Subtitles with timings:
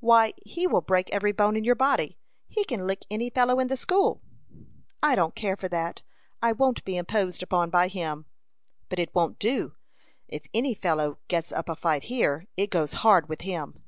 [0.00, 2.18] "Why, he will break every bone in your body.
[2.48, 4.20] He can lick any fellow in the school."
[5.04, 6.02] "I don't care for that.
[6.42, 8.26] I won't be imposed upon by him."
[8.88, 9.74] "But it won't do;
[10.26, 13.80] if any fellow gets up a fight here, it goes hard with him."